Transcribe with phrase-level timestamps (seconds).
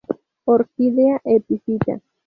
[0.53, 2.01] Orquídea epífita.